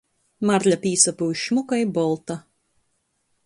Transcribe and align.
Marle 0.49 0.77
pīsapyuš 0.85 1.45
šmuka 1.49 1.81
i 1.85 1.87
bolta. 1.99 2.41